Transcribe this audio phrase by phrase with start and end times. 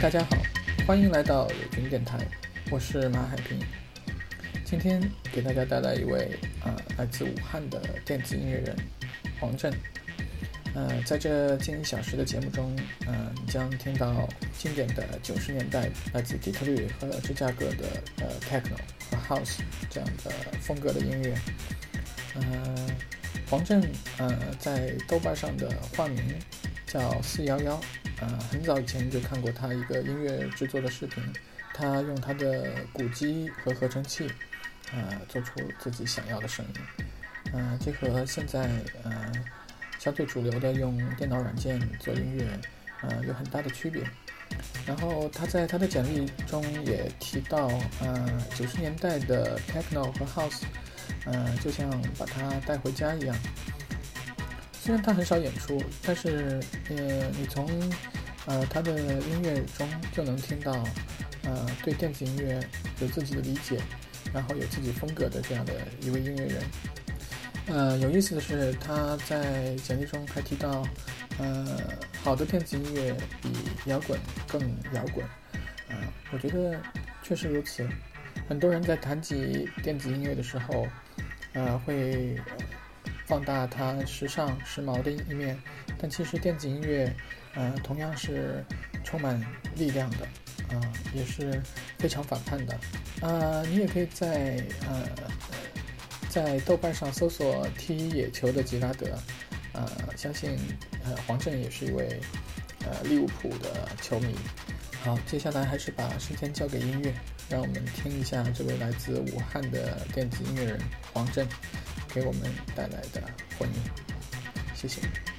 [0.00, 0.38] 大家好，
[0.86, 2.18] 欢迎来到有君电台，
[2.70, 3.60] 我是马海平。
[4.64, 4.98] 今天
[5.30, 8.74] 给大家带来一位啊，来自武汉的电子音乐人
[9.38, 9.70] 黄震。
[10.74, 12.74] 呃，在这近一小时的节目中，
[13.06, 18.78] 嗯，将听到经典的九十年代来自底特律和芝加哥的呃 techno
[19.10, 19.58] 和 house
[19.90, 20.30] 这样的
[20.62, 21.34] 风格的音乐。
[22.36, 22.86] 呃，
[23.50, 23.82] 黄震
[24.16, 26.24] 呃在豆瓣上的化名
[26.86, 27.78] 叫四幺幺。
[28.20, 31.22] 呃，很早以前就看过他一个音乐制作的视频，
[31.74, 34.30] 他用他的鼓机和合成器，
[34.92, 37.04] 呃，做出自己想要的声音。
[37.52, 38.68] 嗯，这和现在
[39.02, 39.32] 呃。
[39.98, 42.58] 相对主流的用电脑软件做音乐，
[43.02, 44.02] 呃，有很大的区别。
[44.86, 47.66] 然后他在他的简历中也提到，
[48.00, 50.62] 呃，九十年代的 techno 和 house，
[51.26, 53.36] 呃，就像把他带回家一样。
[54.72, 56.96] 虽然他很少演出，但是呃，
[57.38, 57.68] 你从
[58.46, 60.72] 呃他的音乐中就能听到，
[61.44, 62.60] 呃，对电子音乐
[63.00, 63.80] 有自己的理解，
[64.32, 66.62] 然后有自己风格的这样的一位音乐人。
[67.66, 70.84] 呃，有意思的是，他在简历中还提到，
[71.38, 71.78] 呃，
[72.24, 73.50] 好的电子音乐比
[73.86, 74.60] 摇滚更
[74.92, 75.24] 摇滚。
[75.88, 75.94] 啊，
[76.32, 76.80] 我觉得
[77.22, 77.88] 确实如此。
[78.48, 80.86] 很多人在谈及电子音乐的时候，
[81.52, 82.36] 呃，会
[83.30, 85.56] 放大它时尚、时髦的一面，
[85.96, 87.14] 但其实电子音乐，
[87.54, 88.64] 呃，同样是
[89.04, 89.40] 充满
[89.76, 90.24] 力量的，
[90.74, 90.82] 啊，
[91.14, 91.62] 也是
[91.96, 92.74] 非常反叛的。
[93.22, 95.08] 啊，你也可以在呃。
[96.28, 99.18] 在豆瓣上搜索“踢野球的吉拉德”，
[99.74, 99.84] 呃，
[100.16, 100.56] 相信
[101.04, 102.20] 呃黄振也是一位
[102.84, 104.36] 呃利物浦的球迷。
[105.02, 107.12] 好，接下来还是把时间交给音乐，
[107.48, 110.80] 让我们听一下这位来自武汉的电子音乐人
[111.12, 111.44] 黄振
[112.12, 112.42] 给我们
[112.74, 113.22] 带来的
[113.58, 113.74] 欢迎。
[114.74, 115.29] 谢谢。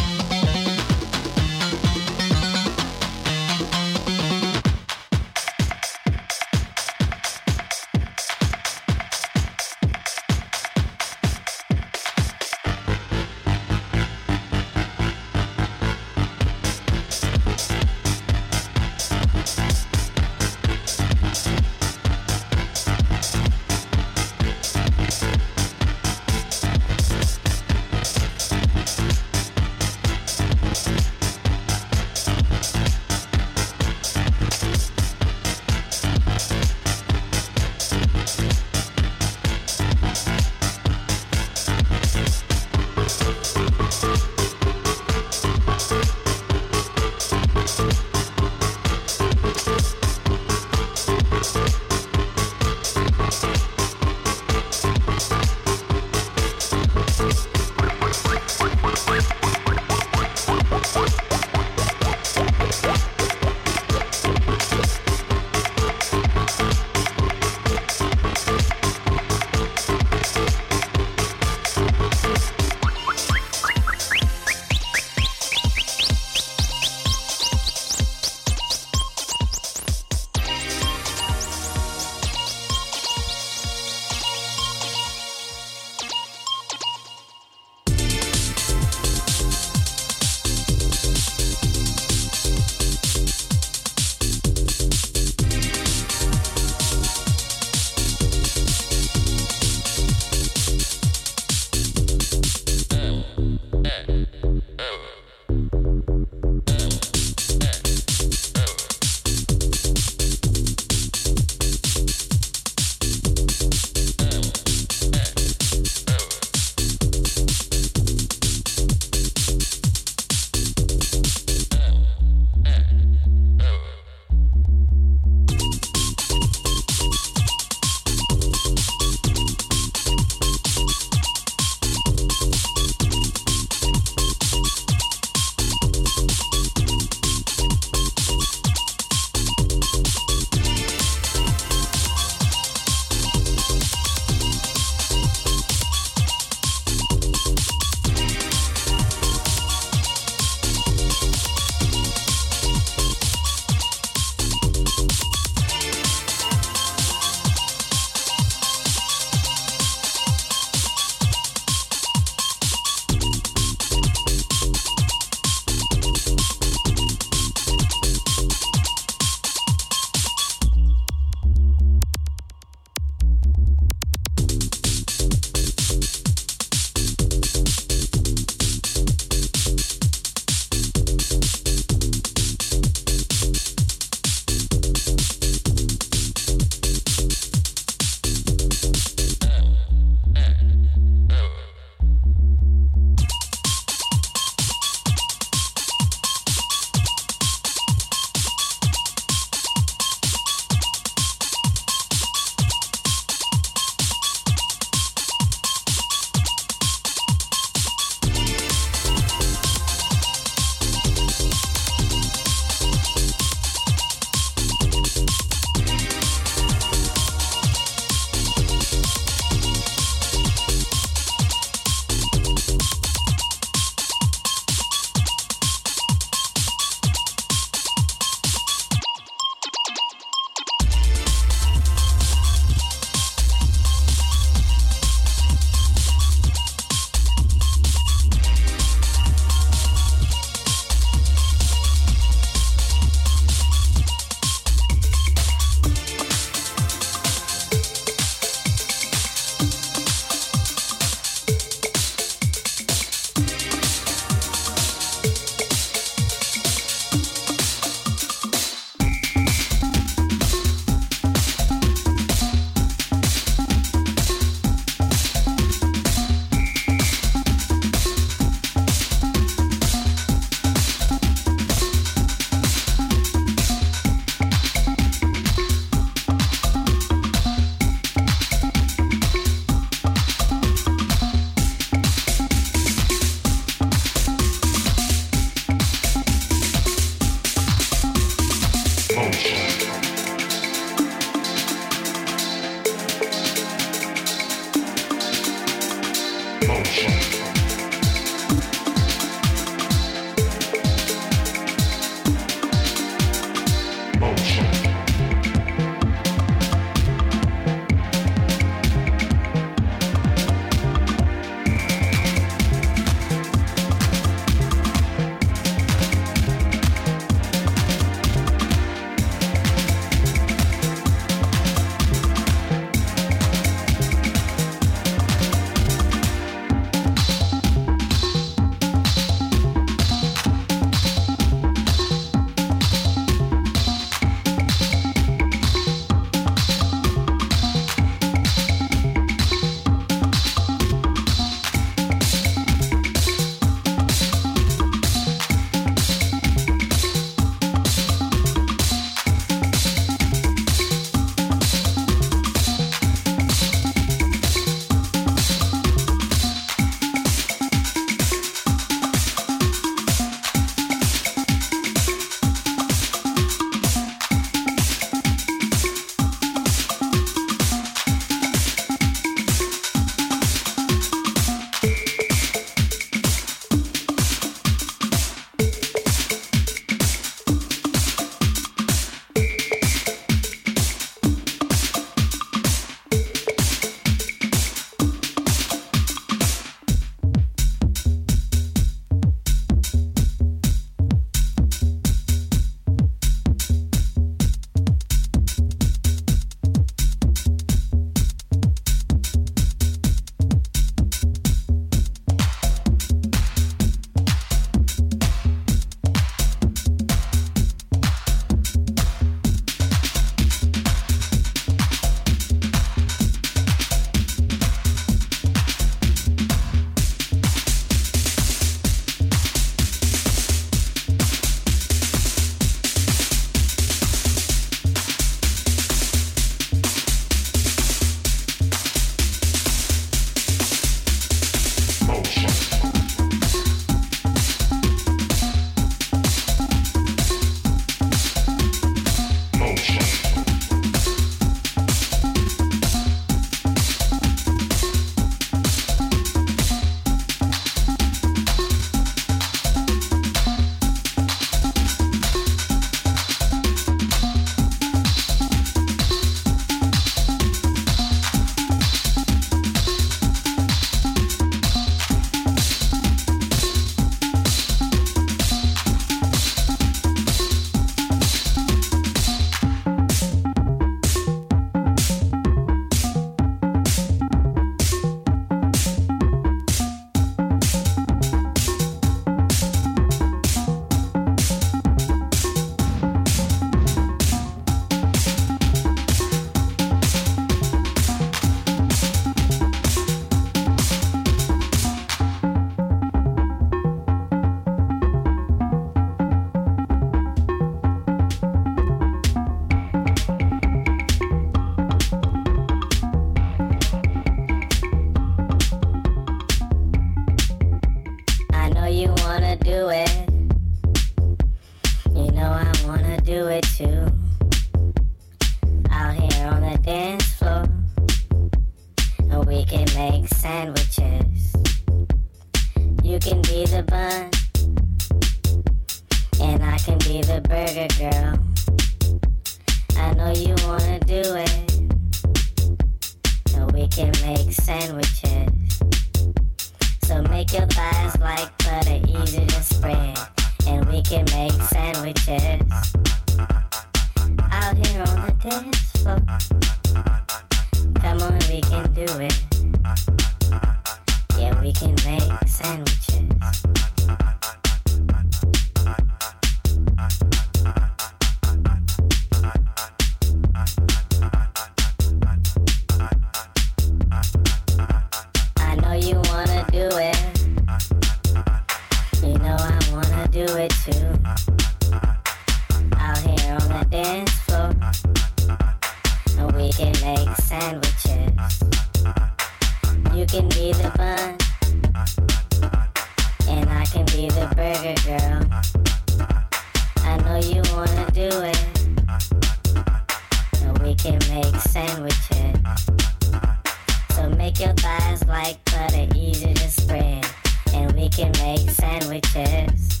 [598.16, 600.00] can make sandwiches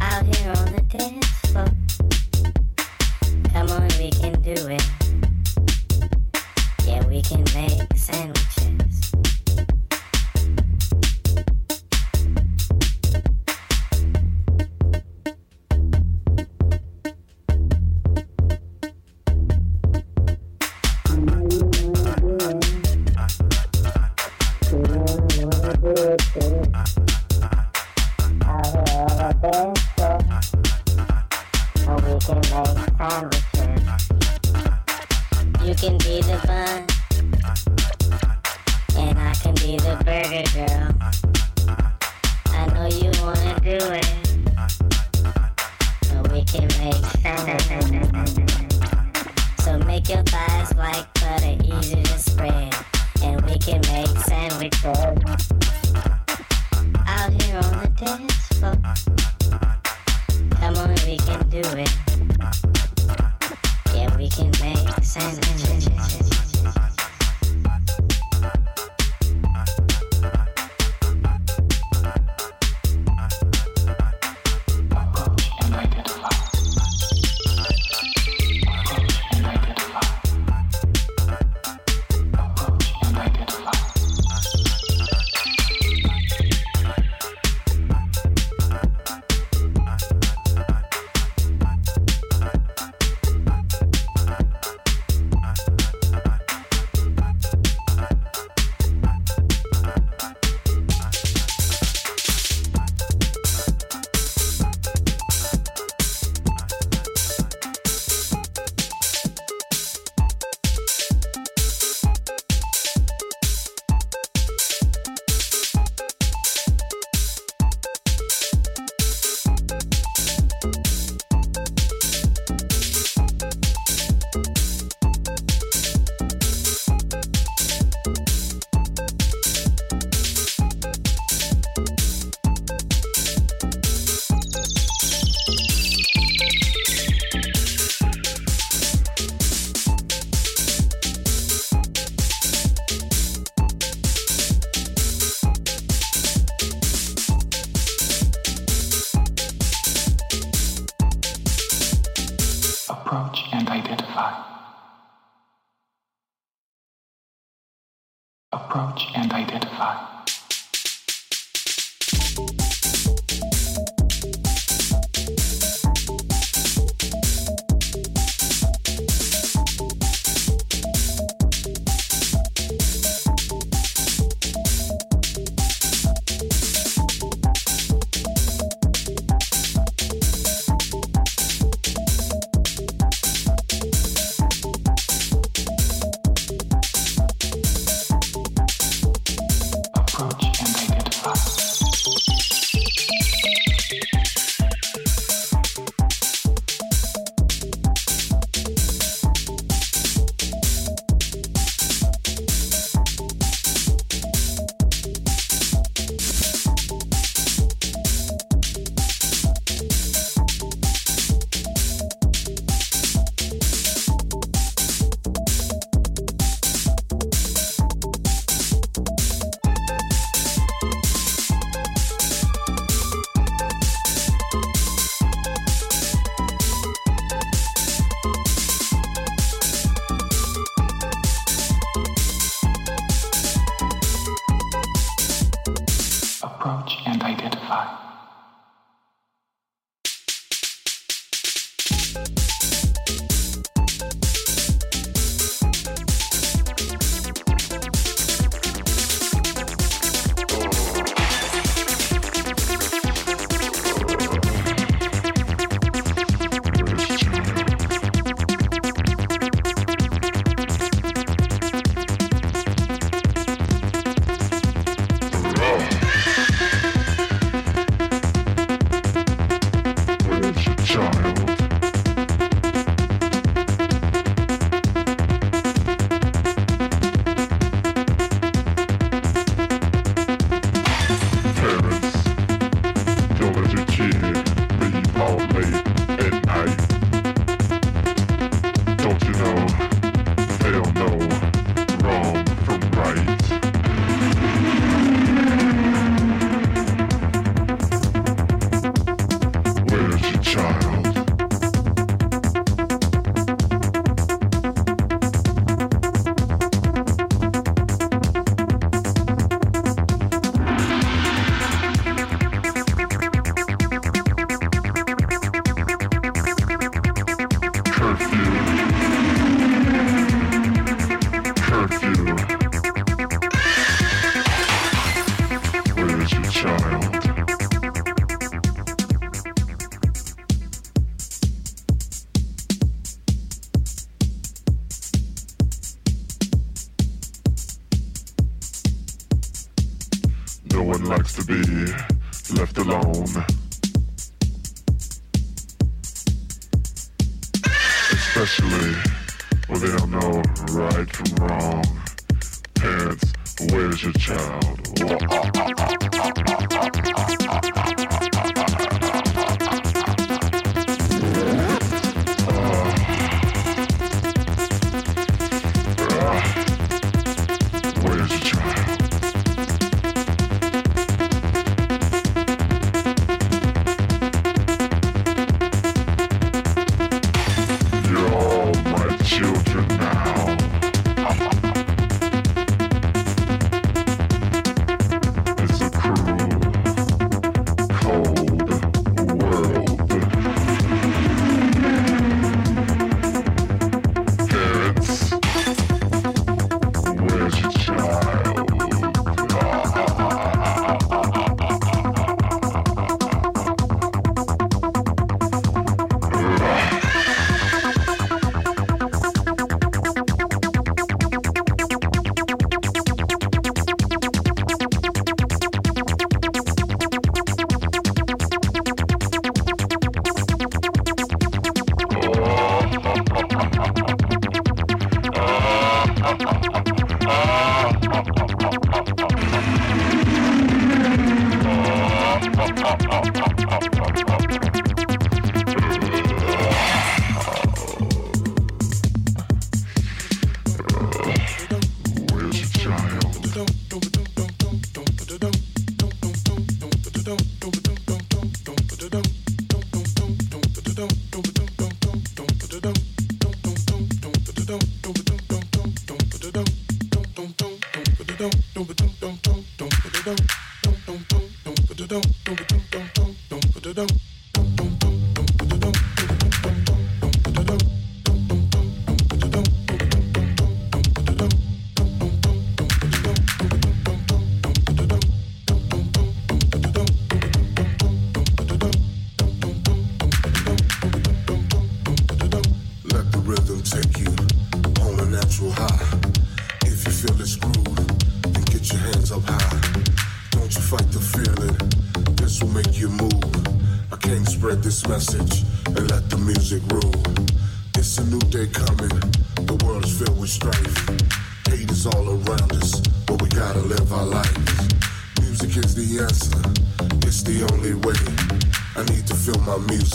[0.00, 1.66] out here on the dance floor.
[3.52, 4.97] Come on, we can do it.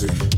[0.03, 0.32] Music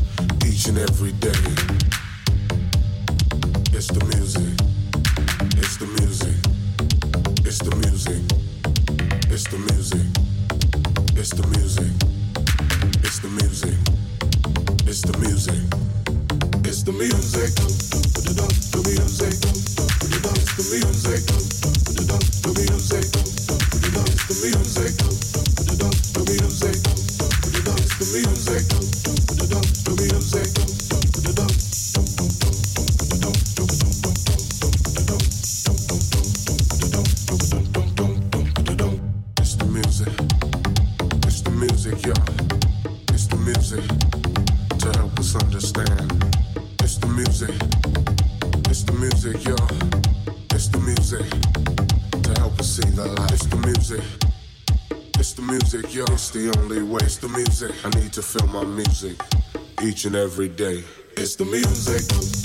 [59.82, 60.82] each and every day.
[61.16, 62.35] It's the music.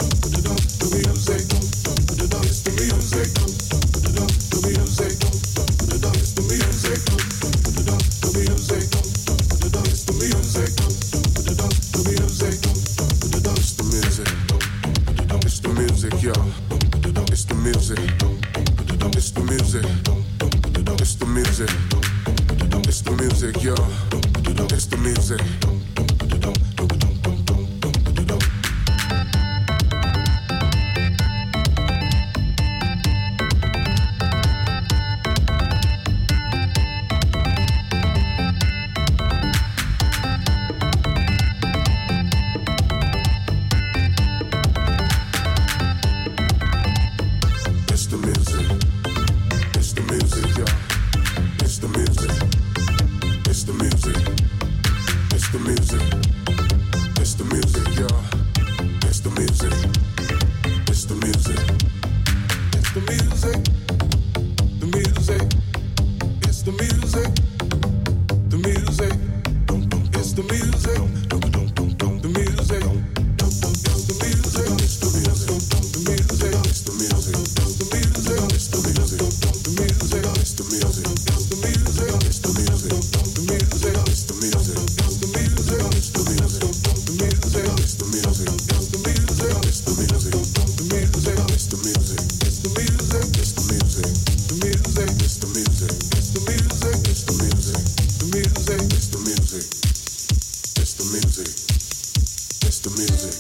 [102.84, 103.31] the music.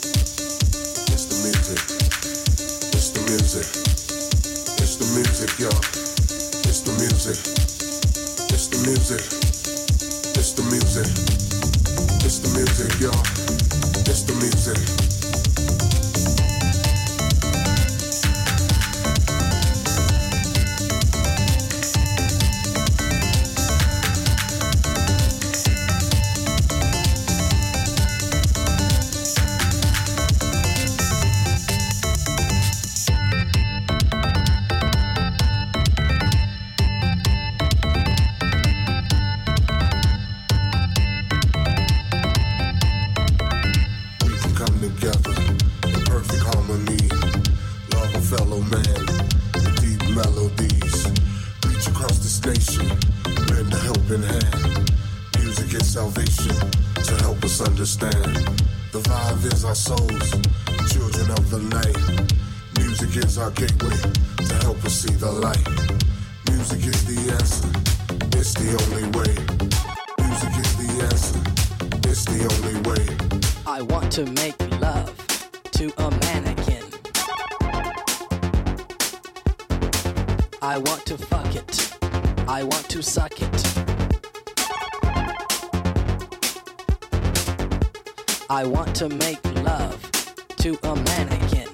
[88.62, 90.00] I want to make love
[90.58, 91.67] to a mannequin.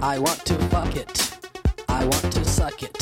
[0.00, 1.36] I want to fuck it.
[1.86, 2.96] I want to suck it.